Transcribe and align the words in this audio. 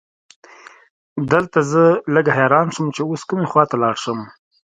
دلته 1.31 1.59
زه 1.71 1.83
لږ 2.13 2.25
حیران 2.37 2.67
شوم 2.75 2.87
چې 2.95 3.01
اوس 3.05 3.21
کومې 3.29 3.47
خواته 3.51 3.75
لاړ 3.83 3.95
شم. 4.03 4.19